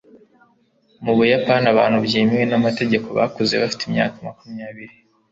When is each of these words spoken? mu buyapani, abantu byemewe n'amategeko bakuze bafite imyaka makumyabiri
mu 1.03 1.13
buyapani, 1.17 1.65
abantu 1.73 1.97
byemewe 2.05 2.45
n'amategeko 2.47 3.07
bakuze 3.17 3.53
bafite 3.61 3.81
imyaka 3.85 4.17
makumyabiri 4.27 4.93